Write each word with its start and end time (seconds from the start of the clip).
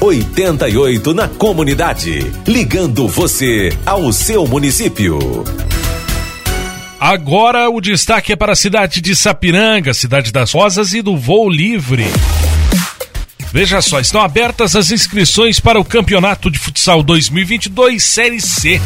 88 0.00 1.12
na 1.12 1.28
comunidade. 1.28 2.32
Ligando 2.46 3.06
você 3.06 3.68
ao 3.84 4.10
seu 4.12 4.46
município. 4.46 5.18
Agora 6.98 7.68
o 7.68 7.80
destaque 7.82 8.32
é 8.32 8.36
para 8.36 8.52
a 8.52 8.56
cidade 8.56 9.02
de 9.02 9.14
Sapiranga, 9.14 9.92
cidade 9.92 10.32
das 10.32 10.52
Rosas 10.52 10.94
e 10.94 11.02
do 11.02 11.18
Voo 11.18 11.50
Livre. 11.50 12.06
Veja 13.52 13.82
só, 13.82 13.98
estão 13.98 14.20
abertas 14.20 14.76
as 14.76 14.92
inscrições 14.92 15.58
para 15.58 15.80
o 15.80 15.84
Campeonato 15.84 16.48
de 16.48 16.56
Futsal 16.56 17.02
2022 17.02 18.00
Série 18.00 18.40
C. 18.40 18.80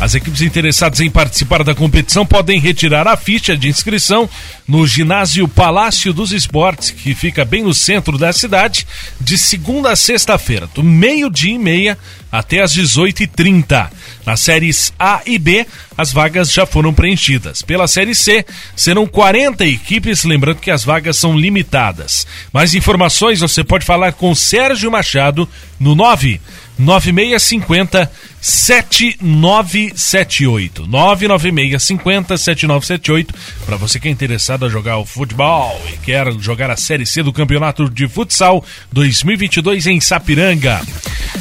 As 0.00 0.14
equipes 0.14 0.40
interessadas 0.40 1.00
em 1.00 1.10
participar 1.10 1.64
da 1.64 1.74
competição 1.74 2.24
podem 2.24 2.60
retirar 2.60 3.08
a 3.08 3.16
ficha 3.16 3.56
de 3.56 3.68
inscrição 3.68 4.30
no 4.68 4.86
ginásio 4.86 5.48
Palácio 5.48 6.12
dos 6.12 6.30
Esportes, 6.30 6.90
que 6.90 7.14
fica 7.14 7.44
bem 7.44 7.64
no 7.64 7.74
centro 7.74 8.16
da 8.16 8.32
cidade, 8.32 8.86
de 9.20 9.36
segunda 9.36 9.90
a 9.90 9.96
sexta-feira, 9.96 10.68
do 10.72 10.82
meio-dia 10.82 11.54
e 11.54 11.58
meia 11.58 11.98
até 12.30 12.60
às 12.60 12.74
18h30. 12.74 13.88
Nas 14.26 14.40
séries 14.40 14.92
A 14.98 15.22
e 15.26 15.38
B, 15.38 15.66
as 15.96 16.12
vagas 16.12 16.52
já 16.52 16.66
foram 16.66 16.92
preenchidas. 16.92 17.62
Pela 17.62 17.86
série 17.86 18.14
C, 18.14 18.44
serão 18.74 19.06
40 19.06 19.64
equipes, 19.64 20.24
lembrando 20.24 20.58
que 20.58 20.70
as 20.70 20.84
vagas 20.84 21.16
são 21.16 21.38
limitadas. 21.38 22.26
Mais 22.52 22.74
informações 22.74 23.40
você 23.40 23.62
pode 23.62 23.84
falar 23.84 24.03
com 24.12 24.34
Sérgio 24.34 24.90
Machado 24.90 25.48
no 25.78 25.94
9 25.94 26.40
9650 26.78 28.10
7978. 28.40 30.86
99650 30.86 32.36
7978. 32.36 33.34
Para 33.64 33.76
você 33.76 34.00
que 34.00 34.08
é 34.08 34.10
interessado 34.10 34.66
a 34.66 34.68
jogar 34.68 34.98
o 34.98 35.06
futebol 35.06 35.80
e 35.92 35.96
quer 35.98 36.32
jogar 36.40 36.68
a 36.70 36.76
Série 36.76 37.06
C 37.06 37.22
do 37.22 37.32
Campeonato 37.32 37.88
de 37.88 38.08
Futsal 38.08 38.64
2022 38.92 39.86
em 39.86 40.00
Sapiranga. 40.00 40.82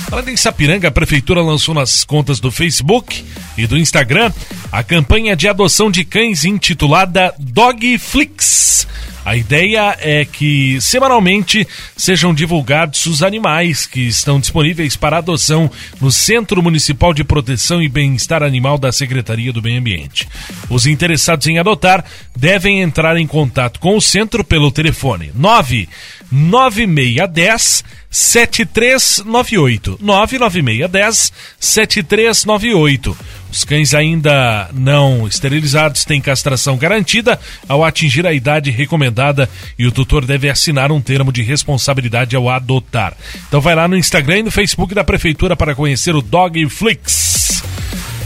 Falando 0.09 0.29
em 0.29 0.37
Sapiranga, 0.37 0.89
a 0.89 0.91
Prefeitura 0.91 1.41
lançou 1.41 1.73
nas 1.73 2.03
contas 2.03 2.39
do 2.39 2.51
Facebook 2.51 3.25
e 3.57 3.65
do 3.65 3.75
Instagram 3.77 4.31
a 4.71 4.83
campanha 4.83 5.35
de 5.35 5.47
adoção 5.47 5.89
de 5.89 6.03
cães 6.03 6.45
intitulada 6.45 7.33
Dogflix. 7.39 8.85
A 9.25 9.37
ideia 9.37 9.95
é 10.01 10.25
que 10.25 10.81
semanalmente 10.81 11.65
sejam 11.95 12.33
divulgados 12.33 13.05
os 13.05 13.23
animais 13.23 13.85
que 13.85 14.01
estão 14.01 14.37
disponíveis 14.37 14.97
para 14.97 15.19
adoção 15.19 15.71
no 16.01 16.11
Centro 16.11 16.61
Municipal 16.61 17.13
de 17.13 17.23
Proteção 17.23 17.81
e 17.81 17.87
Bem-Estar 17.87 18.43
Animal 18.43 18.77
da 18.77 18.91
Secretaria 18.91 19.53
do 19.53 19.61
Meio 19.61 19.79
Ambiente. 19.79 20.27
Os 20.69 20.85
interessados 20.85 21.47
em 21.47 21.57
adotar 21.57 22.03
devem 22.35 22.81
entrar 22.81 23.15
em 23.15 23.25
contato 23.25 23.79
com 23.79 23.95
o 23.95 24.01
centro 24.01 24.43
pelo 24.43 24.69
telefone 24.71 25.31
99610 25.35 27.85
7398 28.09 29.99
99610 30.01 31.31
7398 31.59 33.17
os 33.53 33.63
cães 33.63 33.93
ainda 33.93 34.67
não 34.73 35.27
esterilizados 35.27 36.05
têm 36.05 36.19
castração 36.19 36.75
garantida 36.75 37.39
ao 37.69 37.85
atingir 37.85 38.25
a 38.25 38.33
idade 38.33 38.71
recomendada 39.13 39.49
e 39.77 39.85
o 39.85 39.91
tutor 39.91 40.25
deve 40.25 40.49
assinar 40.49 40.91
um 40.91 40.99
termo 40.99 41.31
de 41.31 41.43
responsabilidade 41.43 42.35
ao 42.35 42.49
adotar. 42.49 43.15
Então 43.47 43.61
vai 43.61 43.75
lá 43.75 43.87
no 43.87 43.95
Instagram 43.95 44.39
e 44.39 44.43
no 44.43 44.51
Facebook 44.51 44.93
da 44.95 45.03
Prefeitura 45.03 45.55
para 45.55 45.75
conhecer 45.75 46.15
o 46.15 46.21
Dogflix. 46.21 47.61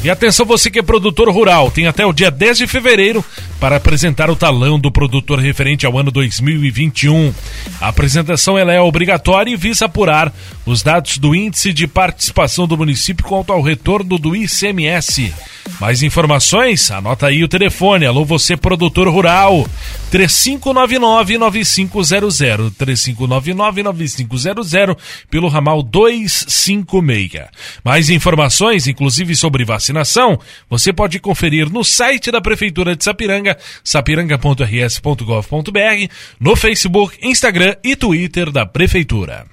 E 0.03 0.09
atenção 0.09 0.45
você 0.45 0.69
que 0.69 0.79
é 0.79 0.83
produtor 0.83 1.29
rural, 1.29 1.71
tem 1.71 1.88
até 1.88 2.05
o 2.05 2.13
dia 2.13 2.29
10 2.29 2.59
de 2.59 2.67
fevereiro 2.67 3.25
para 3.59 3.75
apresentar 3.75 4.29
o 4.29 4.35
talão 4.35 4.79
do 4.79 4.91
produtor 4.91 5.39
referente 5.39 5.85
ao 5.85 5.97
ano 5.97 6.11
2021. 6.11 7.33
A 7.81 7.88
apresentação 7.89 8.57
ela 8.57 8.72
é 8.72 8.79
obrigatória 8.79 9.51
e 9.51 9.57
visa 9.57 9.85
apurar 9.85 10.31
os 10.66 10.83
dados 10.83 11.17
do 11.17 11.35
índice 11.35 11.73
de 11.73 11.88
participação 11.88 12.67
do 12.67 12.77
município 12.77 13.25
quanto 13.25 13.51
ao 13.51 13.61
retorno 13.61 14.17
do 14.19 14.35
ICMS. 14.35 15.33
Mais 15.80 16.02
informações? 16.02 16.89
Anota 16.89 17.28
aí 17.28 17.44
o 17.44 17.47
telefone. 17.47 18.03
Alô, 18.06 18.25
você 18.25 18.57
produtor 18.57 19.07
rural. 19.07 19.68
3599-9500. 20.12 22.72
3599-9500 22.72 24.97
pelo 25.29 25.47
ramal 25.47 25.84
256. 25.84 27.46
Mais 27.84 28.09
informações, 28.09 28.88
inclusive 28.88 29.35
sobre 29.35 29.63
vacinação, 29.63 30.40
você 30.68 30.91
pode 30.91 31.19
conferir 31.19 31.72
no 31.72 31.84
site 31.84 32.31
da 32.31 32.41
Prefeitura 32.41 32.96
de 32.96 33.03
Sapiranga, 33.03 33.56
sapiranga.rs.gov.br, 33.84 36.12
no 36.40 36.56
Facebook, 36.56 37.16
Instagram 37.22 37.75
e 37.84 37.96
Twitter 37.96 38.51
da 38.51 38.66
Prefeitura. 38.66 39.46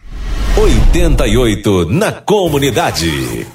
88 0.56 1.90
na 1.90 2.12
comunidade. 2.12 3.46